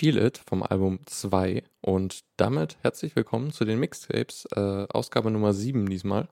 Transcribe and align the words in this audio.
Feel 0.00 0.16
It 0.16 0.40
vom 0.46 0.62
Album 0.62 1.00
2. 1.04 1.62
Und 1.82 2.20
damit 2.38 2.78
herzlich 2.80 3.14
willkommen 3.16 3.52
zu 3.52 3.66
den 3.66 3.78
Mixtapes, 3.78 4.46
äh, 4.56 4.86
Ausgabe 4.88 5.30
Nummer 5.30 5.52
7 5.52 5.90
diesmal. 5.90 6.26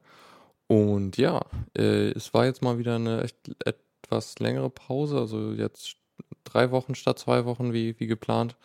Und 0.69 1.19
ja, 1.19 1.45
äh, 1.77 2.13
es 2.13 2.33
war 2.33 2.47
jetzt 2.47 2.63
mal 2.63 2.79
wieder 2.79 2.95
eine 2.95 3.25
echt, 3.25 3.37
etwas 3.67 4.39
längere 4.39 4.71
Pause, 4.71 5.19
also 5.19 5.53
jetzt 5.53 5.97
drei 6.45 6.71
Wochen 6.71 6.95
statt 6.95 7.19
zwei 7.19 7.45
Wochen 7.45 7.75
wie, 7.75 8.01
wie 8.01 8.07
geplant. 8.07 8.57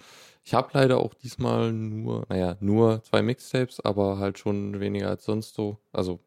Ich 0.45 0.53
habe 0.53 0.69
leider 0.71 1.00
auch 1.00 1.13
diesmal 1.15 1.73
nur, 1.73 2.25
naja, 2.29 2.55
nur 2.61 3.03
zwei 3.03 3.21
Mixtapes, 3.21 3.81
aber 3.81 4.19
halt 4.19 4.39
schon 4.39 4.79
weniger 4.79 5.09
als 5.09 5.25
sonst 5.25 5.53
so. 5.53 5.79
Also 5.91 6.21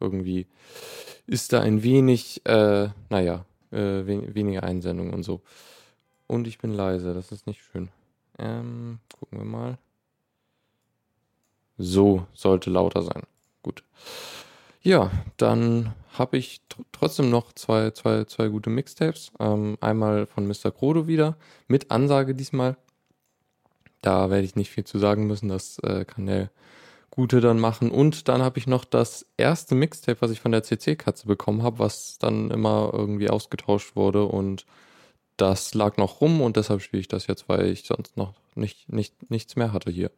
irgendwie 0.00 0.46
ist 1.26 1.52
da 1.52 1.60
ein 1.60 1.82
wenig, 1.82 2.40
äh, 2.46 2.88
naja, 3.10 3.44
äh, 3.70 4.06
wen 4.06 4.34
weniger 4.34 4.62
Einsendungen 4.62 5.12
und 5.12 5.24
so. 5.24 5.42
Und 6.26 6.46
ich 6.46 6.58
bin 6.58 6.72
leise, 6.72 7.14
das 7.14 7.32
ist 7.32 7.46
nicht 7.46 7.62
schön. 7.62 7.88
Ähm, 8.38 8.98
gucken 9.18 9.38
wir 9.38 9.44
mal. 9.44 9.78
So 11.78 12.26
sollte 12.32 12.70
lauter 12.70 13.02
sein. 13.02 13.22
Gut. 13.62 13.84
Ja, 14.82 15.10
dann 15.36 15.94
habe 16.18 16.36
ich 16.36 16.60
tr 16.68 16.82
trotzdem 16.92 17.30
noch 17.30 17.52
zwei, 17.52 17.90
zwei, 17.90 18.24
zwei 18.24 18.48
gute 18.48 18.70
Mixtapes. 18.70 19.32
Ähm, 19.38 19.78
einmal 19.80 20.26
von 20.26 20.46
Mr. 20.46 20.70
Krodo 20.70 21.06
wieder, 21.06 21.36
mit 21.68 21.90
Ansage 21.90 22.34
diesmal. 22.34 22.76
Da 24.00 24.30
werde 24.30 24.44
ich 24.44 24.56
nicht 24.56 24.70
viel 24.70 24.84
zu 24.84 24.98
sagen 24.98 25.26
müssen, 25.26 25.48
das 25.48 25.78
äh, 25.80 26.04
kann 26.04 26.26
der 26.26 26.50
Gute 27.10 27.40
dann 27.40 27.60
machen. 27.60 27.90
Und 27.90 28.28
dann 28.28 28.42
habe 28.42 28.58
ich 28.58 28.66
noch 28.66 28.84
das 28.84 29.26
erste 29.36 29.74
Mixtape, 29.74 30.20
was 30.20 30.30
ich 30.30 30.40
von 30.40 30.50
der 30.50 30.62
CC-Katze 30.62 31.26
bekommen 31.26 31.62
habe, 31.62 31.78
was 31.78 32.18
dann 32.18 32.50
immer 32.50 32.90
irgendwie 32.92 33.30
ausgetauscht 33.30 33.94
wurde 33.96 34.24
und 34.24 34.66
das 35.36 35.74
lag 35.74 35.96
noch 35.96 36.20
rum 36.20 36.40
und 36.40 36.56
deshalb 36.56 36.82
spiele 36.82 37.00
ich 37.00 37.08
das 37.08 37.26
jetzt, 37.26 37.48
weil 37.48 37.66
ich 37.66 37.84
sonst 37.84 38.16
noch 38.16 38.34
nicht, 38.54 38.92
nicht, 38.92 39.30
nichts 39.30 39.56
mehr 39.56 39.72
hatte 39.72 39.90
hier. 39.90 40.10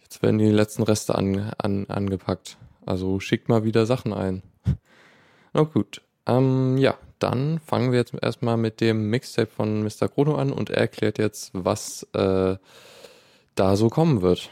Jetzt 0.00 0.22
werden 0.22 0.38
die 0.38 0.50
letzten 0.50 0.82
Reste 0.82 1.14
an, 1.14 1.52
an, 1.58 1.86
angepackt. 1.86 2.58
Also 2.84 3.20
schickt 3.20 3.48
mal 3.48 3.64
wieder 3.64 3.86
Sachen 3.86 4.12
ein. 4.12 4.42
Na 5.52 5.62
gut. 5.62 6.02
Ähm, 6.26 6.78
ja, 6.78 6.96
dann 7.18 7.58
fangen 7.60 7.92
wir 7.92 7.98
jetzt 7.98 8.14
erstmal 8.20 8.56
mit 8.56 8.80
dem 8.80 9.10
Mixtape 9.10 9.50
von 9.50 9.82
Mr. 9.82 10.08
Chrono 10.08 10.36
an 10.36 10.52
und 10.52 10.70
er 10.70 10.78
erklärt 10.78 11.18
jetzt, 11.18 11.50
was 11.52 12.04
äh, 12.14 12.56
da 13.54 13.76
so 13.76 13.88
kommen 13.88 14.22
wird. 14.22 14.50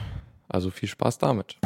Also 0.49 0.71
viel 0.71 0.89
Spaß 0.89 1.19
damit. 1.19 1.57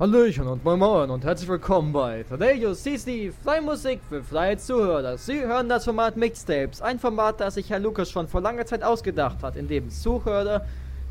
Hallöchen 0.00 0.46
und 0.46 0.64
moin 0.64 0.78
moin 0.78 1.10
und 1.10 1.26
herzlich 1.26 1.46
willkommen 1.46 1.92
bei 1.92 2.22
Today 2.22 2.54
You 2.54 2.72
See 2.72 2.96
die 2.96 3.30
Fly 3.30 3.60
Musik 3.60 4.00
für 4.08 4.22
freie 4.22 4.56
Zuhörer. 4.56 5.18
Sie 5.18 5.42
hören 5.42 5.68
das 5.68 5.84
Format 5.84 6.16
Mixtapes, 6.16 6.80
ein 6.80 6.98
Format, 6.98 7.38
das 7.38 7.56
sich 7.56 7.68
Herr 7.68 7.80
Lukas 7.80 8.10
schon 8.10 8.26
vor 8.26 8.40
langer 8.40 8.64
Zeit 8.64 8.82
ausgedacht 8.82 9.42
hat, 9.42 9.56
in 9.56 9.68
dem 9.68 9.90
Zuhörer 9.90 10.64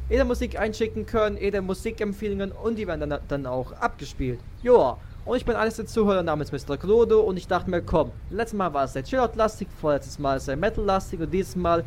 jede 0.09 0.25
Musik 0.25 0.59
einschicken 0.59 1.05
können, 1.05 1.37
jede 1.37 1.61
Musikempfehlungen 1.61 2.51
und 2.51 2.79
die 2.79 2.87
werden 2.87 3.07
dann, 3.07 3.19
dann 3.27 3.45
auch 3.45 3.73
abgespielt. 3.73 4.39
Joa, 4.63 4.97
und 5.23 5.37
ich 5.37 5.45
bin 5.45 5.55
eines 5.55 5.75
der 5.75 5.85
Zuhörer 5.85 6.23
namens 6.23 6.51
Mr. 6.51 6.75
Klodo 6.75 7.19
und 7.19 7.37
ich 7.37 7.47
dachte 7.47 7.69
mir, 7.69 7.83
komm, 7.83 8.09
letztes 8.31 8.57
Mal 8.57 8.73
war 8.73 8.85
es 8.85 8.93
sehr 8.93 9.03
Chillout-lastig, 9.03 9.67
vorletztes 9.79 10.17
Mal 10.17 10.39
sehr 10.39 10.57
Metal-lastig 10.57 11.19
und 11.19 11.31
dieses 11.31 11.55
Mal 11.55 11.83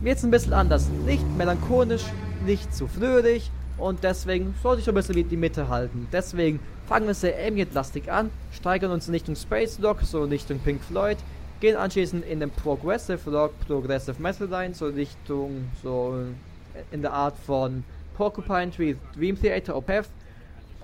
wird 0.00 0.16
es 0.16 0.24
ein 0.24 0.30
bisschen 0.30 0.54
anders. 0.54 0.88
Nicht 1.04 1.28
melancholisch, 1.36 2.06
nicht 2.46 2.74
zu 2.74 2.86
fröhlich, 2.86 3.50
und 3.78 4.02
deswegen 4.02 4.54
sollte 4.62 4.80
ich 4.80 4.84
so 4.84 4.92
ein 4.92 4.94
bisschen 4.94 5.28
die 5.28 5.36
Mitte 5.36 5.68
halten. 5.68 6.08
Deswegen 6.12 6.60
fangen 6.86 7.06
wir 7.06 7.14
sehr 7.14 7.34
ambient-lastig 7.46 8.10
an, 8.10 8.30
steigern 8.52 8.90
uns 8.90 9.08
in 9.08 9.14
Richtung 9.14 9.36
Space 9.36 9.78
Rock, 9.82 10.02
so 10.02 10.24
Richtung 10.24 10.58
Pink 10.58 10.82
Floyd, 10.82 11.18
gehen 11.60 11.76
anschließend 11.76 12.24
in 12.24 12.40
den 12.40 12.50
Progressive 12.50 13.30
Rock, 13.30 13.52
Progressive 13.66 14.20
Metal 14.20 14.46
rein, 14.52 14.74
so 14.74 14.86
Richtung, 14.86 15.68
so 15.82 16.14
in 16.90 17.02
der 17.02 17.12
Art 17.12 17.36
von 17.38 17.84
Porcupine 18.16 18.70
Tree, 18.70 18.94
Dream 19.16 19.40
Theater, 19.40 19.76
Opeth. 19.76 20.08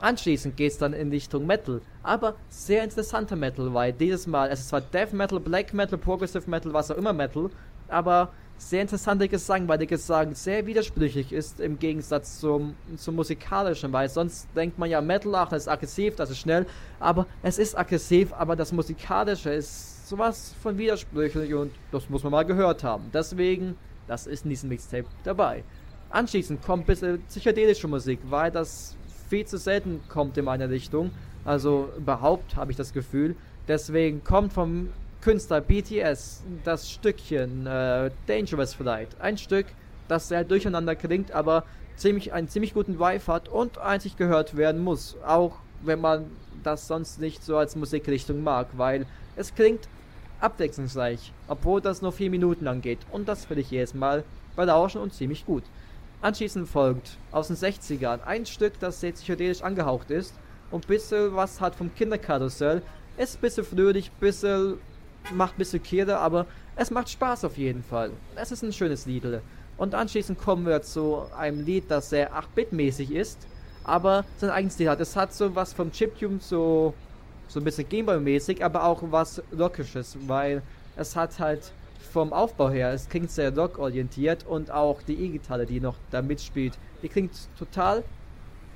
Anschließend 0.00 0.56
geht 0.56 0.72
es 0.72 0.78
dann 0.78 0.92
in 0.92 1.10
Richtung 1.10 1.46
Metal, 1.46 1.80
aber 2.02 2.34
sehr 2.48 2.84
interessanter 2.84 3.36
Metal, 3.36 3.72
weil 3.72 3.92
dieses 3.92 4.26
Mal, 4.26 4.50
es 4.50 4.60
ist 4.60 4.68
zwar 4.68 4.80
Death 4.80 5.12
Metal, 5.12 5.40
Black 5.40 5.72
Metal, 5.72 5.96
Progressive 5.98 6.48
Metal, 6.50 6.72
was 6.72 6.90
auch 6.90 6.96
immer 6.96 7.12
Metal, 7.12 7.48
aber 7.88 8.32
sehr 8.56 8.82
interessanter 8.82 9.28
Gesang, 9.28 9.68
weil 9.68 9.78
der 9.78 9.86
Gesang 9.86 10.34
sehr 10.34 10.66
widersprüchlich 10.66 11.32
ist 11.32 11.60
im 11.60 11.78
Gegensatz 11.78 12.40
zum, 12.40 12.74
zum 12.96 13.16
musikalischen, 13.16 13.92
weil 13.92 14.08
sonst 14.08 14.48
denkt 14.56 14.78
man 14.78 14.88
ja 14.88 15.00
Metal, 15.00 15.34
ach, 15.34 15.48
das 15.48 15.62
ist 15.62 15.68
aggressiv, 15.68 16.16
das 16.16 16.30
ist 16.30 16.38
schnell, 16.38 16.66
aber 17.00 17.26
es 17.42 17.58
ist 17.58 17.76
aggressiv, 17.76 18.32
aber 18.32 18.56
das 18.56 18.72
musikalische 18.72 19.50
ist 19.50 20.08
sowas 20.08 20.54
von 20.62 20.78
widersprüchlich 20.78 21.52
und 21.54 21.72
das 21.90 22.08
muss 22.08 22.22
man 22.22 22.32
mal 22.32 22.44
gehört 22.44 22.84
haben. 22.84 23.10
Deswegen, 23.12 23.76
das 24.06 24.26
ist 24.26 24.44
in 24.44 24.50
diesem 24.50 24.68
Mixtape 24.68 25.06
dabei. 25.24 25.64
Anschließend 26.10 26.62
kommt 26.62 26.84
ein 26.84 26.86
bisschen 26.86 27.22
psychedelische 27.22 27.88
Musik, 27.88 28.20
weil 28.28 28.50
das 28.50 28.96
viel 29.28 29.46
zu 29.46 29.58
selten 29.58 30.00
kommt 30.08 30.38
in 30.38 30.44
meiner 30.44 30.70
Richtung, 30.70 31.10
also 31.44 31.88
überhaupt 31.96 32.56
habe 32.56 32.70
ich 32.70 32.76
das 32.76 32.92
Gefühl. 32.92 33.36
Deswegen 33.66 34.22
kommt 34.22 34.52
vom 34.52 34.90
Künstler 35.24 35.62
BTS 35.62 36.42
das 36.64 36.90
Stückchen 36.90 37.66
äh, 37.66 38.10
Dangerous 38.26 38.74
vielleicht. 38.74 39.18
Ein 39.22 39.38
Stück, 39.38 39.64
das 40.06 40.28
sehr 40.28 40.44
durcheinander 40.44 40.94
klingt, 40.94 41.32
aber 41.32 41.64
ziemlich, 41.96 42.34
einen 42.34 42.48
ziemlich 42.48 42.74
guten 42.74 42.98
Vibe 42.98 43.26
hat 43.26 43.48
und 43.48 43.78
einzig 43.78 44.18
gehört 44.18 44.54
werden 44.54 44.84
muss. 44.84 45.16
Auch 45.26 45.60
wenn 45.82 46.02
man 46.02 46.26
das 46.62 46.86
sonst 46.88 47.20
nicht 47.20 47.42
so 47.42 47.56
als 47.56 47.74
Musikrichtung 47.74 48.42
mag, 48.42 48.68
weil 48.76 49.06
es 49.34 49.54
klingt 49.54 49.88
abwechslungsreich, 50.40 51.32
obwohl 51.48 51.80
das 51.80 52.02
nur 52.02 52.12
vier 52.12 52.28
Minuten 52.28 52.66
lang 52.66 52.82
geht. 52.82 52.98
Und 53.10 53.26
das 53.26 53.48
will 53.48 53.58
ich 53.58 53.70
jedes 53.70 53.94
Mal 53.94 54.24
berauschen 54.56 55.00
und 55.00 55.14
ziemlich 55.14 55.46
gut. 55.46 55.64
Anschließend 56.20 56.68
folgt 56.68 57.16
aus 57.32 57.48
den 57.48 57.56
60ern 57.56 58.22
ein 58.26 58.44
Stück, 58.44 58.78
das 58.78 59.00
sehr 59.00 59.12
psychedelisch 59.12 59.62
angehaucht 59.62 60.10
ist 60.10 60.34
und 60.70 60.84
ein 60.84 60.88
bisschen 60.88 61.34
was 61.34 61.62
hat 61.62 61.76
vom 61.76 61.94
Kinderkarussell. 61.94 62.82
Ist 63.16 63.38
ein 63.38 63.40
bisschen 63.40 63.64
fröhlich, 63.64 64.10
ein 64.10 64.20
bisschen 64.20 64.78
macht 65.32 65.54
ein 65.54 65.58
bisschen 65.58 65.82
Kehre, 65.82 66.18
aber 66.18 66.46
es 66.76 66.90
macht 66.90 67.08
Spaß 67.08 67.44
auf 67.44 67.56
jeden 67.56 67.82
Fall. 67.82 68.10
Es 68.36 68.52
ist 68.52 68.62
ein 68.62 68.72
schönes 68.72 69.06
Lied. 69.06 69.24
Und 69.76 69.94
anschließend 69.94 70.38
kommen 70.38 70.66
wir 70.66 70.82
zu 70.82 71.22
einem 71.36 71.64
Lied, 71.64 71.90
das 71.90 72.10
sehr 72.10 72.32
8-Bit-mäßig 72.32 73.10
ist, 73.10 73.46
aber 73.82 74.24
sein 74.38 74.50
eigenes 74.50 74.78
Lied 74.78 74.88
hat. 74.88 75.00
Es 75.00 75.16
hat 75.16 75.32
so 75.34 75.54
was 75.54 75.72
vom 75.72 75.90
Chiptune 75.90 76.38
so, 76.40 76.94
so 77.48 77.60
ein 77.60 77.64
bisschen 77.64 77.88
Gameboy-mäßig, 77.88 78.64
aber 78.64 78.84
auch 78.84 79.02
was 79.10 79.42
Rockisches, 79.56 80.16
weil 80.26 80.62
es 80.96 81.16
hat 81.16 81.38
halt 81.38 81.72
vom 82.12 82.32
Aufbau 82.32 82.70
her, 82.70 82.92
es 82.92 83.08
klingt 83.08 83.30
sehr 83.30 83.56
rock-orientiert 83.56 84.46
und 84.46 84.70
auch 84.70 85.02
die 85.02 85.14
E-Gitarre, 85.14 85.66
die 85.66 85.80
noch 85.80 85.96
da 86.12 86.22
mitspielt, 86.22 86.78
die 87.02 87.08
klingt 87.08 87.32
total 87.58 88.04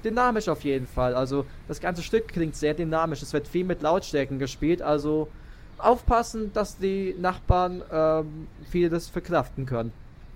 dynamisch 0.04 0.48
auf 0.48 0.64
jeden 0.64 0.86
Fall. 0.86 1.14
Also 1.14 1.46
das 1.68 1.80
ganze 1.80 2.02
Stück 2.02 2.28
klingt 2.28 2.56
sehr 2.56 2.74
dynamisch. 2.74 3.22
Es 3.22 3.32
wird 3.32 3.46
viel 3.46 3.64
mit 3.64 3.82
Lautstärken 3.82 4.38
gespielt, 4.38 4.82
also 4.82 5.28
aufpassen, 5.78 6.52
dass 6.52 6.78
die 6.78 7.14
Nachbarn 7.18 7.82
ähm, 7.92 8.46
vieles 8.70 9.08
verkraften 9.08 9.66
können. 9.66 9.92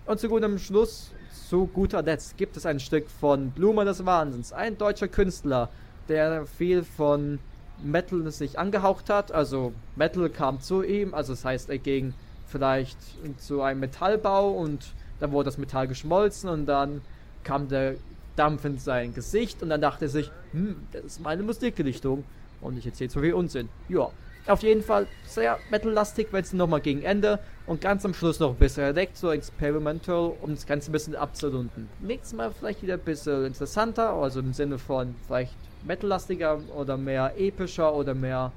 Und 0.06 0.20
zu 0.20 0.28
gutem 0.28 0.58
Schluss, 0.58 1.12
zu 1.48 1.66
guter 1.66 2.02
Letzt, 2.02 2.36
gibt 2.36 2.56
es 2.56 2.66
ein 2.66 2.80
Stück 2.80 3.08
von 3.08 3.50
Blume 3.50 3.84
des 3.84 4.04
Wahnsinns, 4.04 4.52
ein 4.52 4.78
deutscher 4.78 5.08
Künstler, 5.08 5.68
der 6.08 6.46
viel 6.46 6.82
von 6.82 7.38
Metal 7.82 8.30
sich 8.30 8.58
angehaucht 8.58 9.10
hat. 9.10 9.32
Also 9.32 9.72
Metal 9.96 10.28
kam 10.28 10.60
zu 10.60 10.82
ihm, 10.82 11.14
also 11.14 11.32
das 11.32 11.44
heißt, 11.44 11.70
er 11.70 11.78
ging 11.78 12.14
vielleicht 12.46 12.98
zu 13.38 13.62
einem 13.62 13.80
Metallbau 13.80 14.50
und 14.50 14.92
dann 15.20 15.32
wurde 15.32 15.46
das 15.46 15.58
Metall 15.58 15.88
geschmolzen 15.88 16.48
und 16.50 16.66
dann 16.66 17.00
kam 17.44 17.68
der 17.68 17.94
Dampf 18.36 18.64
in 18.64 18.78
sein 18.78 19.14
Gesicht 19.14 19.62
und 19.62 19.70
dann 19.70 19.80
dachte 19.80 20.06
er 20.06 20.08
sich, 20.08 20.30
hm, 20.52 20.76
das 20.92 21.04
ist 21.04 21.20
meine 21.20 21.42
Musikrichtung 21.42 22.24
und 22.60 22.78
ich 22.78 22.86
erzähle 22.86 23.10
so 23.10 23.20
viel 23.20 23.34
Unsinn. 23.34 23.68
Ja, 23.88 24.10
auf 24.46 24.62
jeden 24.64 24.82
Fall 24.82 25.06
sehr 25.24 25.58
metallastig, 25.70 26.28
wenn 26.32 26.42
es 26.42 26.52
nochmal 26.52 26.80
gegen 26.80 27.02
Ende 27.02 27.38
und 27.66 27.80
ganz 27.80 28.04
am 28.04 28.12
Schluss 28.12 28.40
noch 28.40 28.50
ein 28.50 28.56
bisschen 28.56 28.82
entdeckt, 28.84 29.16
so 29.16 29.30
experimental, 29.30 30.32
um 30.40 30.50
das 30.50 30.66
Ganze 30.66 30.90
ein 30.90 30.92
bisschen 30.92 31.14
abzurunden. 31.14 31.88
Nächstes 32.00 32.32
Mal 32.32 32.50
vielleicht 32.50 32.82
wieder 32.82 32.94
ein 32.94 33.00
bisschen 33.00 33.46
interessanter, 33.46 34.10
also 34.10 34.40
im 34.40 34.52
Sinne 34.52 34.78
von 34.78 35.14
vielleicht 35.26 35.54
metallastiger 35.84 36.60
oder 36.76 36.96
mehr 36.96 37.34
epischer 37.38 37.94
oder 37.94 38.14
mehr 38.14 38.50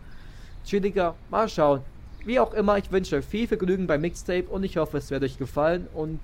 chilliger. 0.65 1.13
Mal 1.29 1.47
schauen. 1.49 1.81
Wie 2.25 2.39
auch 2.39 2.55
immer, 2.55 2.79
ich 2.79 2.91
wünsche 2.91 3.17
euch 3.17 3.25
viel 3.25 3.47
Vergnügen 3.47 3.85
beim 3.85 4.01
Mixtape 4.01 4.49
und 4.49 4.63
ich 4.63 4.77
hoffe, 4.77 4.97
es 4.97 5.11
wird 5.11 5.23
euch 5.23 5.37
gefallen 5.37 5.87
und 5.93 6.19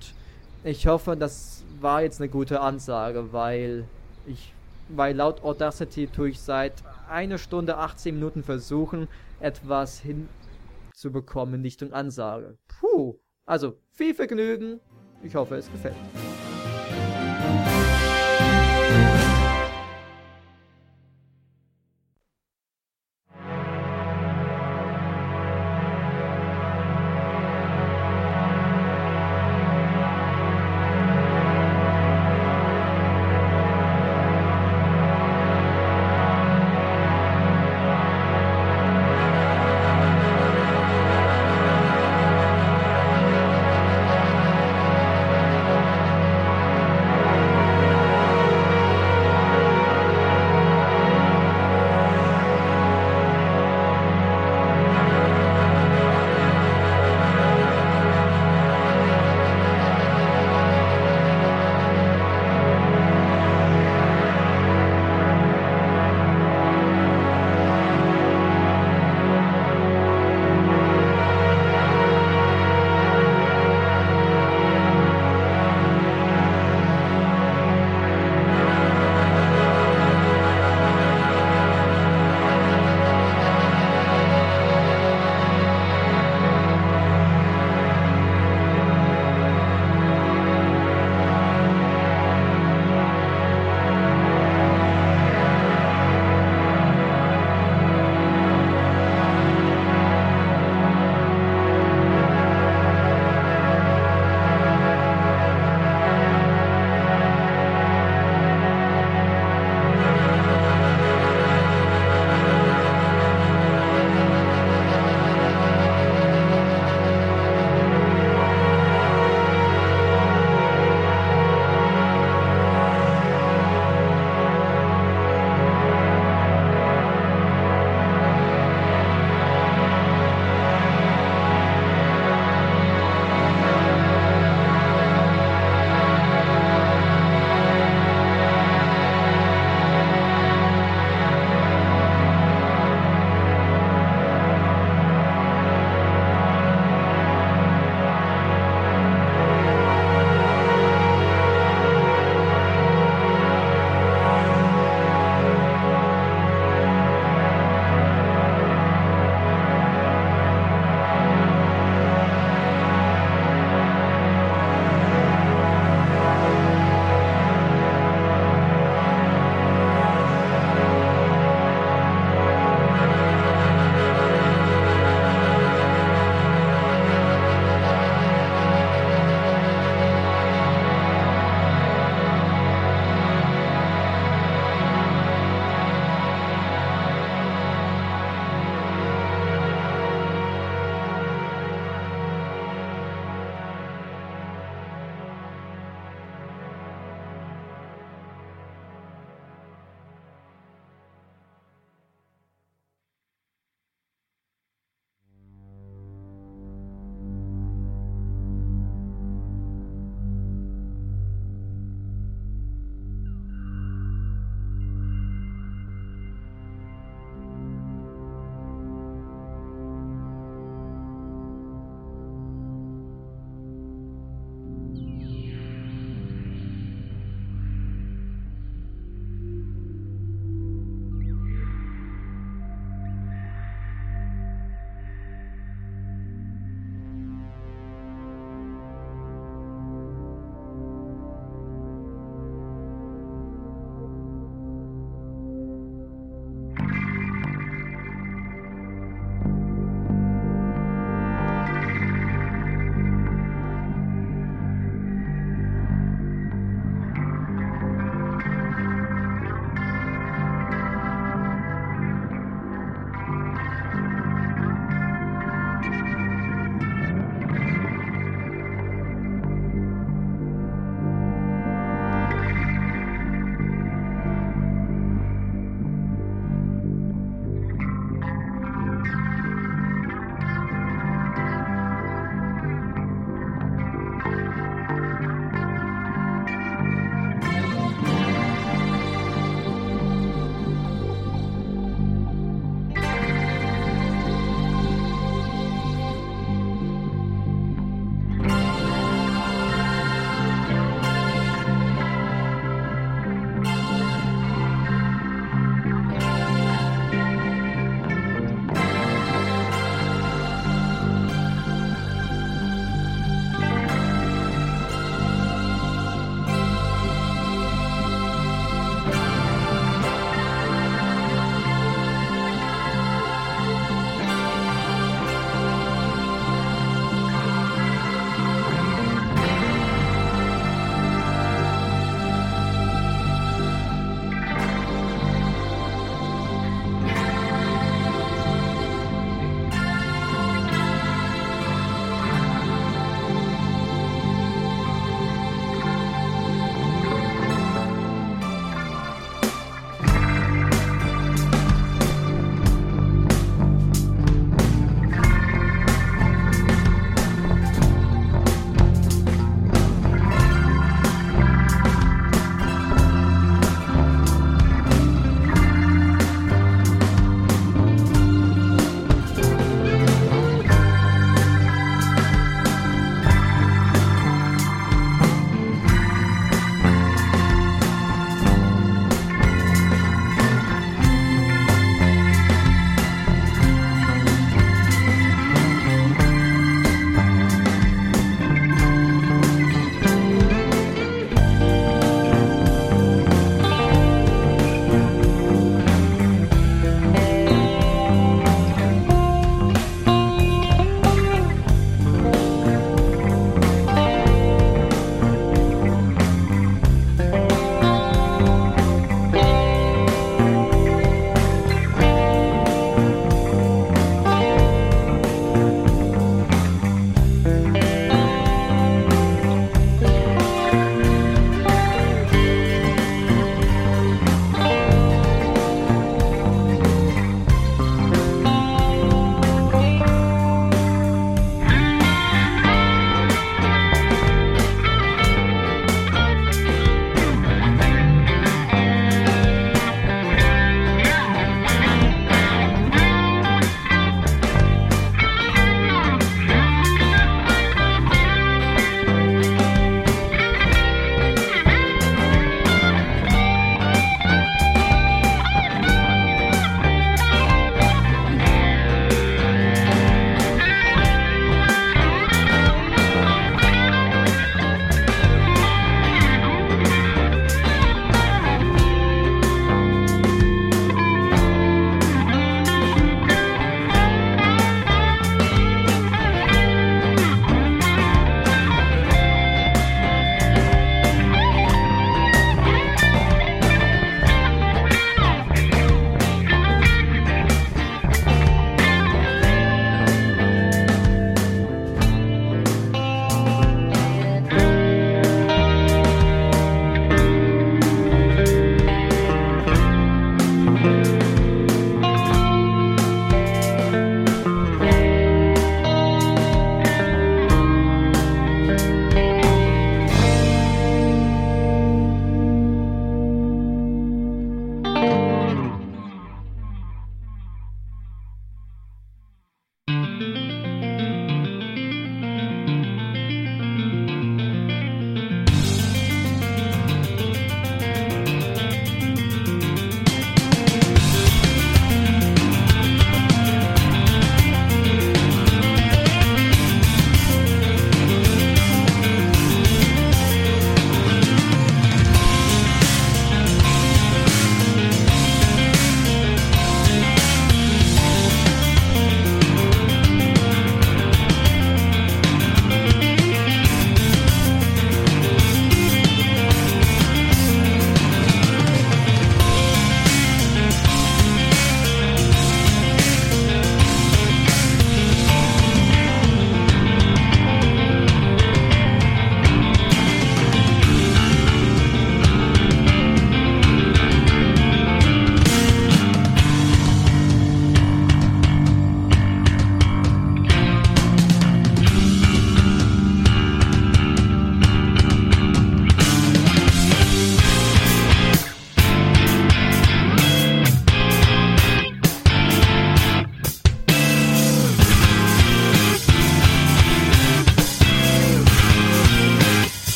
ich 0.64 0.88
hoffe, 0.88 1.16
das 1.16 1.62
war 1.80 2.02
jetzt 2.02 2.20
eine 2.20 2.28
gute 2.28 2.60
Ansage, 2.60 3.32
weil 3.32 3.84
ich, 4.26 4.52
weil 4.88 5.14
laut 5.14 5.44
Audacity 5.44 6.08
tue 6.08 6.30
ich 6.30 6.40
seit 6.40 6.72
einer 7.08 7.38
Stunde 7.38 7.76
18 7.76 8.16
Minuten 8.16 8.42
versuchen, 8.42 9.06
etwas 9.42 10.00
hinzubekommen 10.00 11.56
in 11.56 11.62
Richtung 11.62 11.92
Ansage. 11.92 12.56
Puh, 12.80 13.18
also 13.44 13.78
viel 13.90 14.14
Vergnügen. 14.14 14.80
Ich 15.22 15.34
hoffe, 15.34 15.56
es 15.56 15.70
gefällt. 15.70 15.96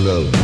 love. 0.00 0.39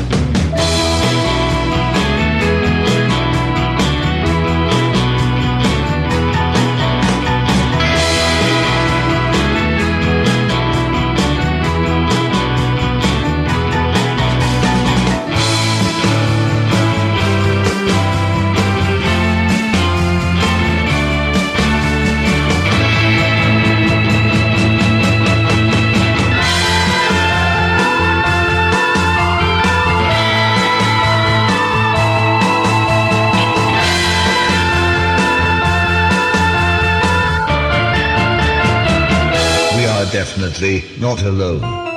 Not 40.98 41.22
alone. 41.22 41.95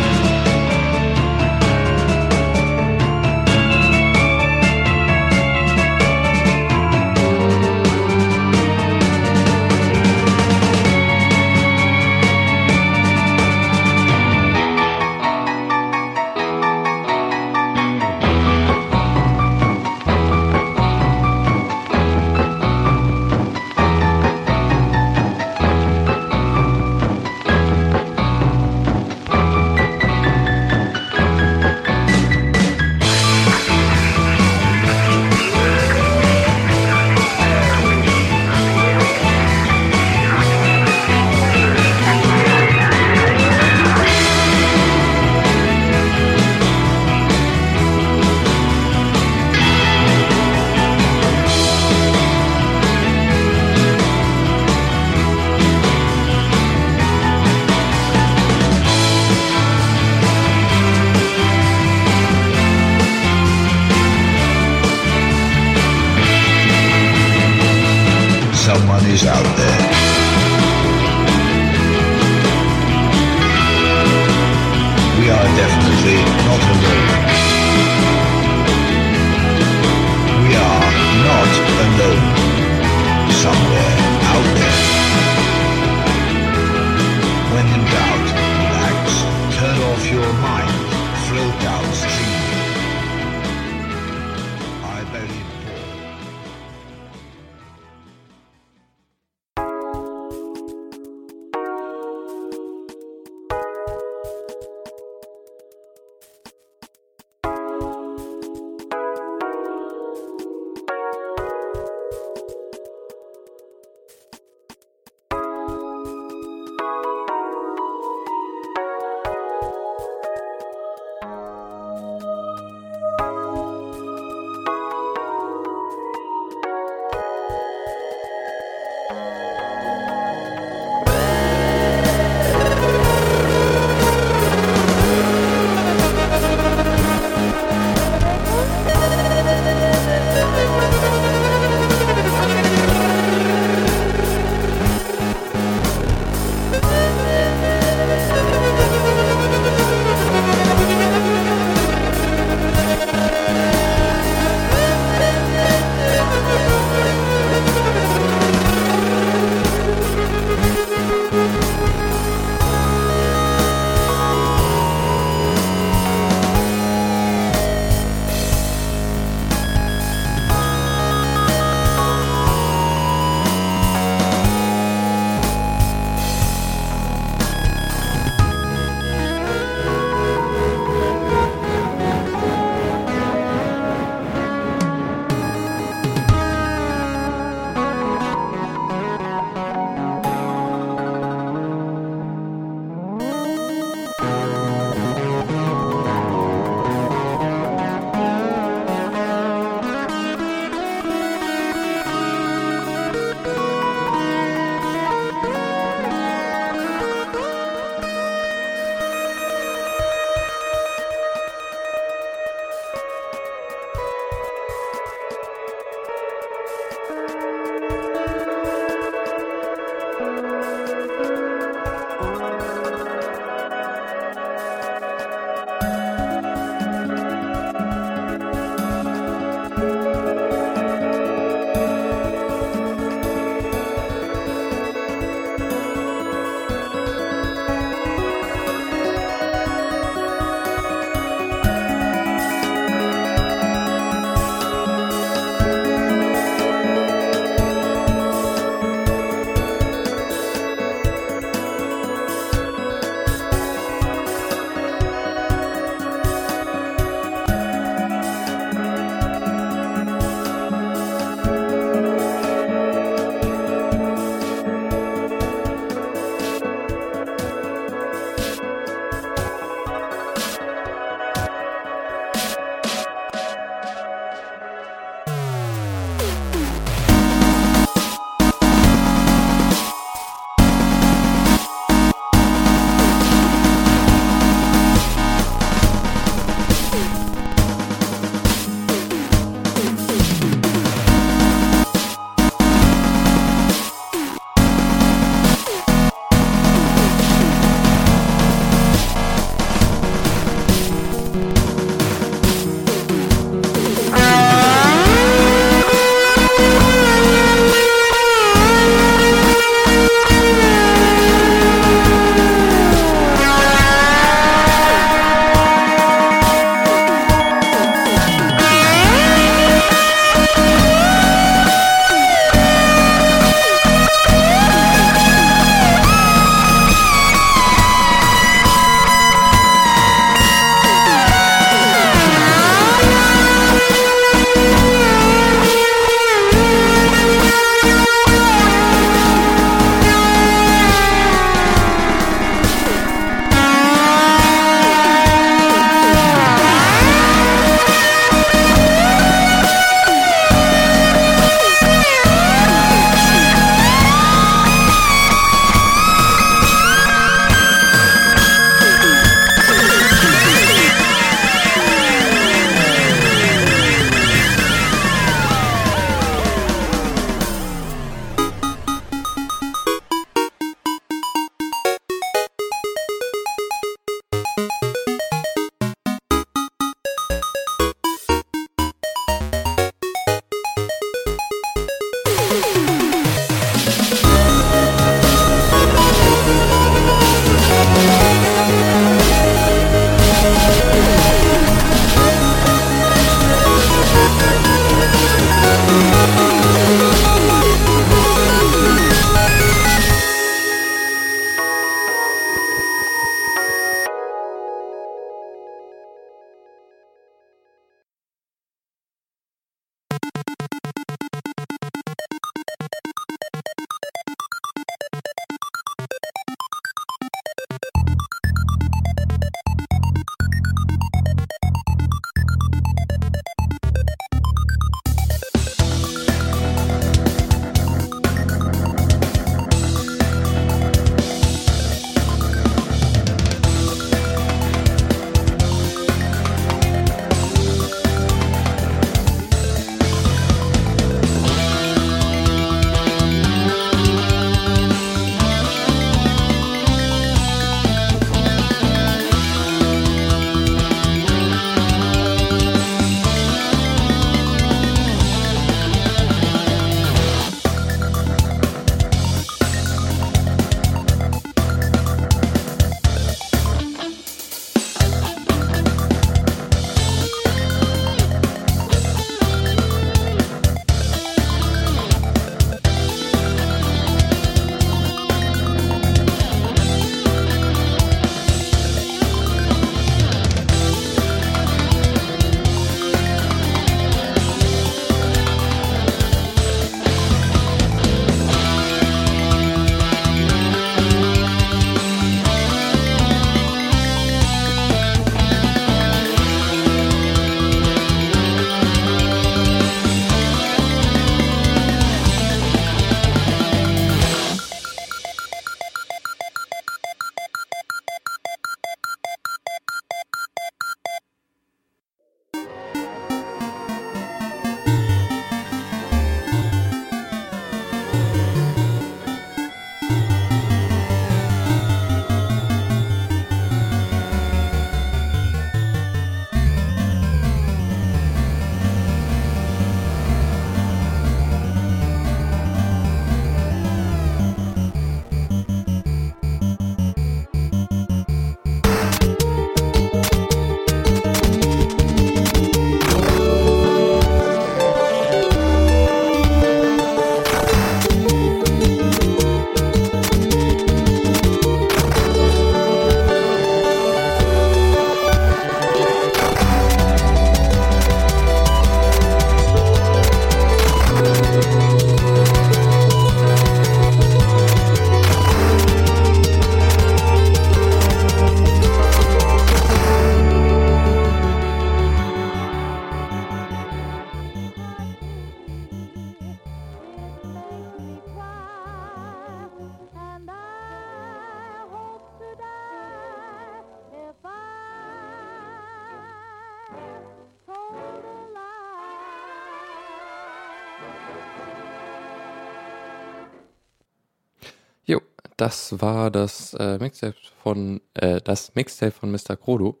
Das 595.60 596.00
war 596.00 596.30
das 596.30 596.74
äh, 596.74 596.98
Mixtape 596.98 597.34
von 597.62 598.00
äh, 598.14 598.40
das 598.40 598.74
Mixtape 598.74 599.12
von 599.12 599.30
Mr. 599.30 599.56
Krodo. 599.56 600.00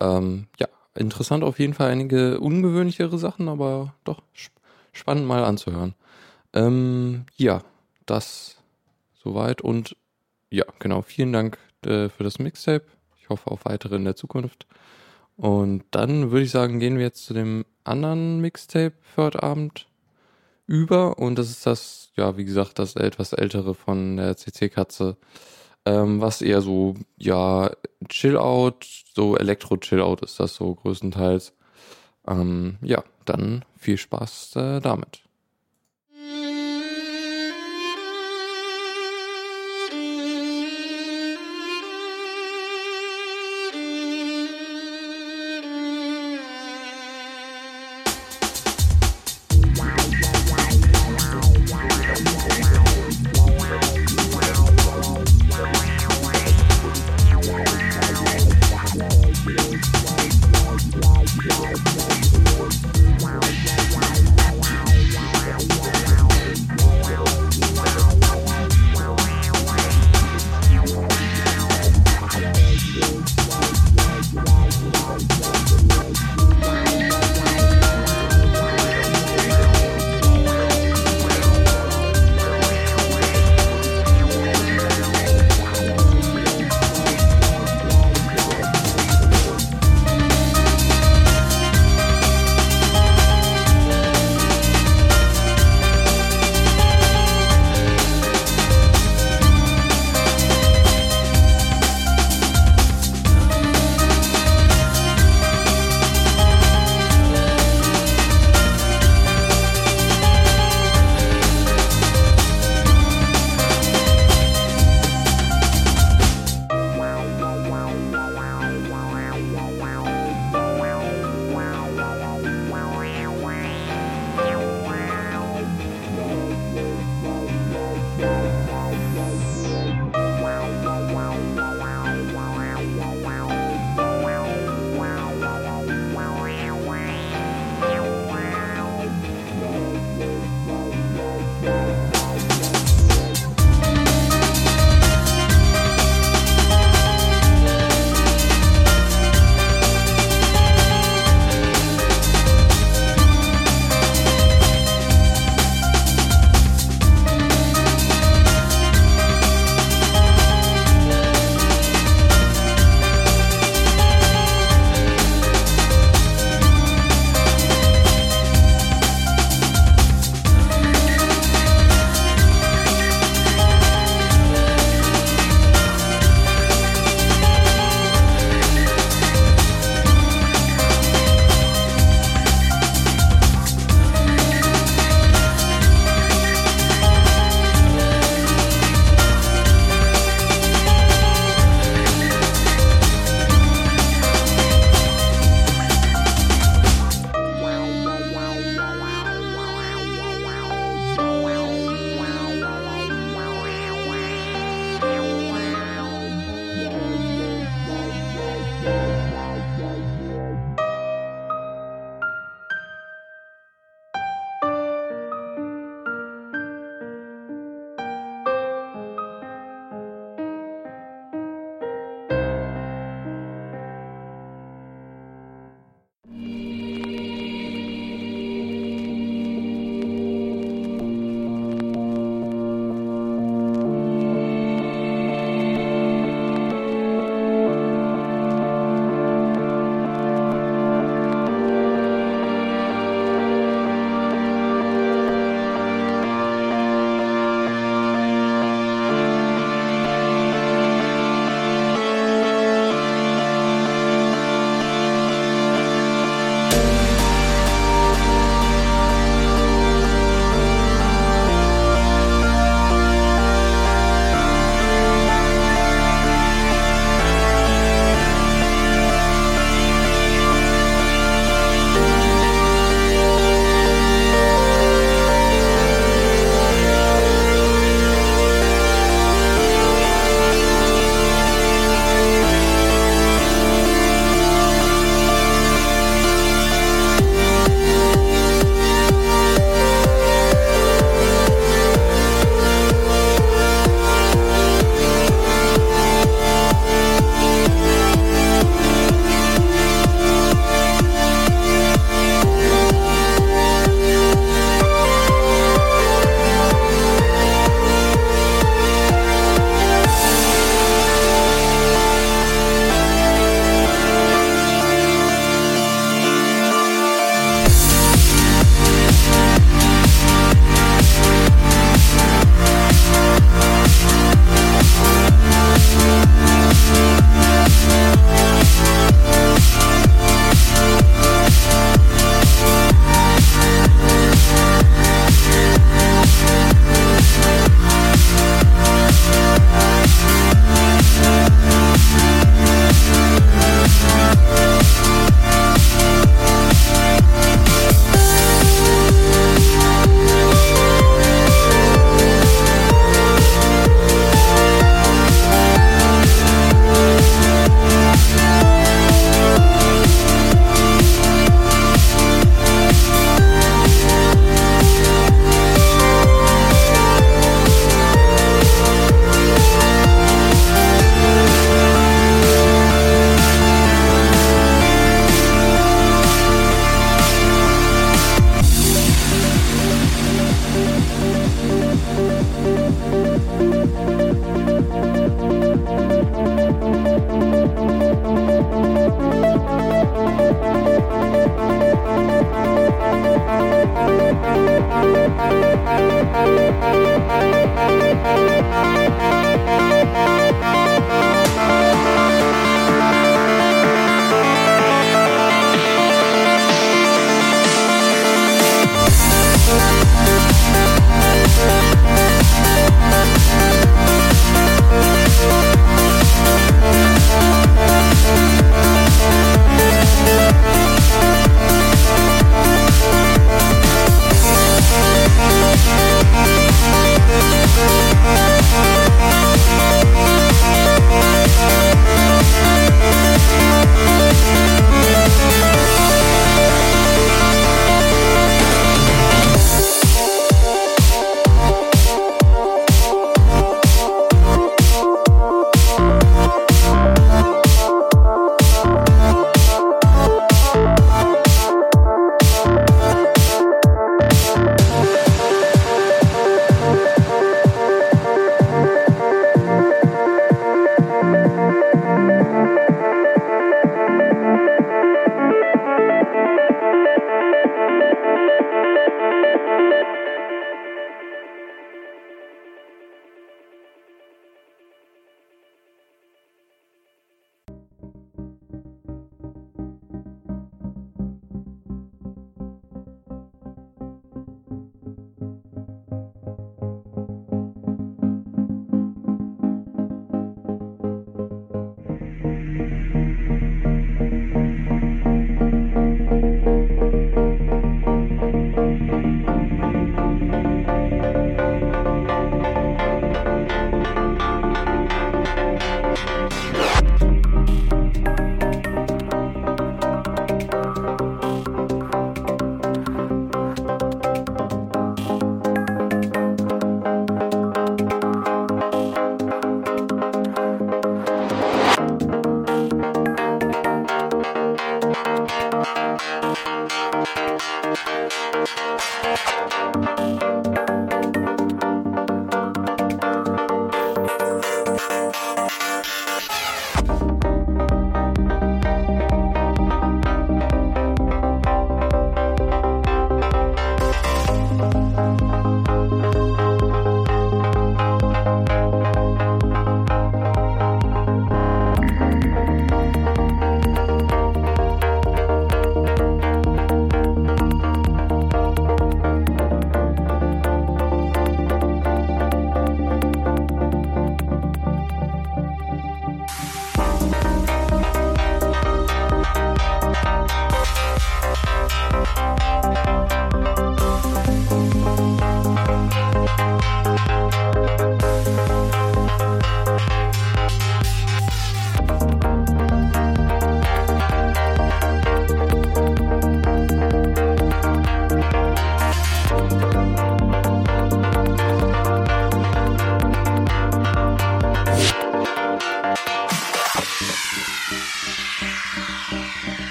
Ähm, 0.00 0.48
ja, 0.58 0.66
interessant 0.94 1.44
auf 1.44 1.58
jeden 1.58 1.74
Fall 1.74 1.90
einige 1.90 2.40
ungewöhnlichere 2.40 3.18
Sachen, 3.18 3.48
aber 3.48 3.94
doch 4.04 4.22
sp 4.34 4.54
spannend 4.92 5.26
mal 5.26 5.44
anzuhören. 5.44 5.94
Ähm, 6.54 7.26
ja, 7.36 7.62
das 8.06 8.56
soweit 9.22 9.60
und 9.60 9.96
ja, 10.50 10.64
genau, 10.78 11.02
vielen 11.02 11.32
Dank 11.32 11.58
äh, 11.84 12.08
für 12.08 12.24
das 12.24 12.38
Mixtape. 12.38 12.86
Ich 13.20 13.28
hoffe 13.28 13.50
auf 13.50 13.64
weitere 13.64 13.96
in 13.96 14.04
der 14.04 14.16
Zukunft. 14.16 14.66
Und 15.36 15.84
dann 15.90 16.30
würde 16.30 16.46
ich 16.46 16.50
sagen, 16.50 16.80
gehen 16.80 16.96
wir 16.96 17.04
jetzt 17.04 17.26
zu 17.26 17.34
dem 17.34 17.66
anderen 17.84 18.40
Mixtape 18.40 18.94
für 19.02 19.24
heute 19.24 19.42
Abend 19.42 19.86
über. 20.66 21.18
Und 21.18 21.38
das 21.38 21.50
ist 21.50 21.66
das, 21.66 22.10
ja, 22.16 22.36
wie 22.36 22.44
gesagt, 22.44 22.78
das 22.78 22.96
etwas 22.96 23.32
ältere 23.32 23.74
von 23.74 24.16
der 24.16 24.36
CC-Katze. 24.36 25.16
Ähm, 25.84 26.20
was 26.20 26.42
eher 26.42 26.62
so, 26.62 26.94
ja, 27.16 27.70
Chill-Out, 28.08 28.86
so 29.14 29.36
Elektro-Chill-Out 29.36 30.22
ist 30.22 30.40
das 30.40 30.54
so 30.56 30.74
größtenteils. 30.74 31.52
Ähm, 32.26 32.78
ja, 32.82 33.04
dann 33.24 33.64
viel 33.76 33.96
Spaß 33.96 34.56
äh, 34.56 34.80
damit. 34.80 35.25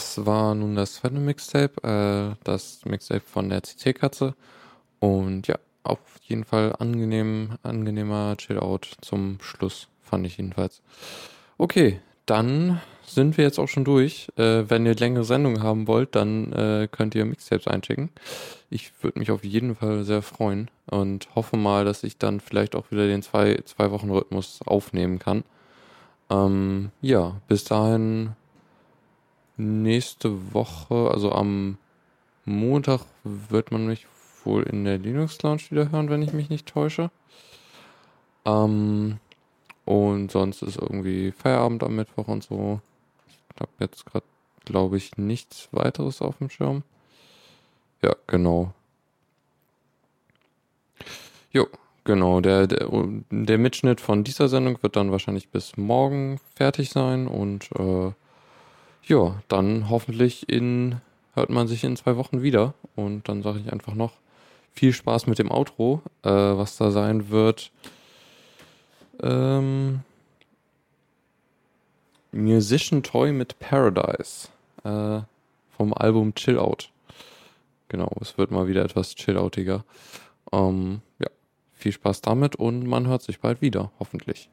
Das 0.00 0.24
war 0.24 0.54
nun 0.54 0.76
das 0.76 0.94
zweite 0.94 1.16
Mixtape, 1.16 1.82
äh, 1.82 2.34
das 2.42 2.80
Mixtape 2.86 3.20
von 3.20 3.50
der 3.50 3.62
CC-Katze. 3.62 4.34
Und 4.98 5.46
ja, 5.46 5.56
auf 5.82 5.98
jeden 6.22 6.44
Fall 6.44 6.74
angenehm, 6.78 7.58
angenehmer 7.62 8.34
Chill-Out 8.38 8.96
zum 9.02 9.36
Schluss, 9.42 9.88
fand 10.00 10.26
ich 10.26 10.38
jedenfalls. 10.38 10.80
Okay, 11.58 12.00
dann 12.24 12.80
sind 13.04 13.36
wir 13.36 13.44
jetzt 13.44 13.58
auch 13.58 13.68
schon 13.68 13.84
durch. 13.84 14.28
Äh, 14.36 14.70
wenn 14.70 14.86
ihr 14.86 14.94
längere 14.94 15.24
Sendungen 15.24 15.62
haben 15.62 15.86
wollt, 15.86 16.14
dann 16.14 16.50
äh, 16.54 16.88
könnt 16.90 17.14
ihr 17.14 17.26
Mixtapes 17.26 17.66
einschicken. 17.66 18.08
Ich 18.70 18.92
würde 19.02 19.18
mich 19.18 19.30
auf 19.30 19.44
jeden 19.44 19.76
Fall 19.76 20.04
sehr 20.04 20.22
freuen 20.22 20.70
und 20.86 21.28
hoffe 21.34 21.58
mal, 21.58 21.84
dass 21.84 22.04
ich 22.04 22.16
dann 22.16 22.40
vielleicht 22.40 22.74
auch 22.74 22.90
wieder 22.90 23.06
den 23.06 23.20
zwei, 23.20 23.60
zwei 23.66 23.90
Wochen 23.90 24.10
Rhythmus 24.10 24.60
aufnehmen 24.64 25.18
kann. 25.18 25.44
Ähm, 26.30 26.90
ja, 27.02 27.36
bis 27.48 27.64
dahin 27.64 28.30
nächste 29.60 30.54
Woche, 30.54 31.10
also 31.12 31.32
am 31.32 31.78
Montag 32.44 33.02
wird 33.24 33.70
man 33.70 33.86
mich 33.86 34.06
wohl 34.44 34.62
in 34.64 34.84
der 34.84 34.98
Linux 34.98 35.40
Lounge 35.42 35.62
wieder 35.70 35.90
hören, 35.90 36.10
wenn 36.10 36.22
ich 36.22 36.32
mich 36.32 36.48
nicht 36.50 36.66
täusche. 36.66 37.10
Ähm, 38.44 39.18
und 39.84 40.30
sonst 40.30 40.62
ist 40.62 40.76
irgendwie 40.76 41.32
Feierabend 41.32 41.82
am 41.82 41.96
Mittwoch 41.96 42.28
und 42.28 42.42
so. 42.42 42.80
Ich 43.28 43.60
habe 43.60 43.70
jetzt 43.80 44.06
gerade, 44.06 44.26
glaube 44.64 44.96
ich, 44.96 45.16
nichts 45.18 45.68
weiteres 45.72 46.22
auf 46.22 46.38
dem 46.38 46.50
Schirm. 46.50 46.82
Ja, 48.02 48.16
genau. 48.26 48.72
Jo, 51.52 51.66
genau. 52.04 52.40
Der, 52.40 52.66
der, 52.66 52.88
der 53.30 53.58
Mitschnitt 53.58 54.00
von 54.00 54.24
dieser 54.24 54.48
Sendung 54.48 54.82
wird 54.82 54.96
dann 54.96 55.10
wahrscheinlich 55.10 55.48
bis 55.48 55.76
morgen 55.76 56.38
fertig 56.54 56.90
sein 56.90 57.26
und 57.26 57.70
äh, 57.72 58.12
ja, 59.10 59.42
dann 59.48 59.90
hoffentlich 59.90 60.48
in 60.48 61.00
hört 61.34 61.50
man 61.50 61.68
sich 61.68 61.84
in 61.84 61.96
zwei 61.96 62.16
Wochen 62.16 62.42
wieder 62.42 62.74
und 62.96 63.28
dann 63.28 63.42
sage 63.42 63.60
ich 63.60 63.72
einfach 63.72 63.94
noch 63.94 64.12
viel 64.72 64.92
Spaß 64.92 65.26
mit 65.26 65.38
dem 65.38 65.50
Outro, 65.50 66.02
äh, 66.22 66.30
was 66.30 66.76
da 66.76 66.90
sein 66.90 67.30
wird. 67.30 67.70
Ähm, 69.22 70.00
Musician 72.32 73.02
Toy 73.02 73.32
mit 73.32 73.58
Paradise 73.58 74.48
äh, 74.84 75.20
vom 75.76 75.92
Album 75.94 76.34
Chill 76.34 76.58
Out. 76.58 76.90
Genau, 77.88 78.12
es 78.20 78.38
wird 78.38 78.52
mal 78.52 78.68
wieder 78.68 78.84
etwas 78.84 79.14
chilloutiger. 79.16 79.84
Ähm, 80.52 81.02
ja, 81.18 81.28
viel 81.74 81.92
Spaß 81.92 82.20
damit 82.20 82.54
und 82.56 82.86
man 82.86 83.08
hört 83.08 83.22
sich 83.22 83.40
bald 83.40 83.60
wieder, 83.60 83.90
hoffentlich. 83.98 84.48